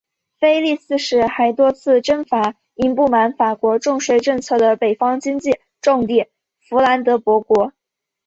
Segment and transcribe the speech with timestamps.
[0.39, 6.25] 腓力四世还多次征伐因不满法国重税政策的北方经济重地
[6.67, 7.71] 佛兰德伯国。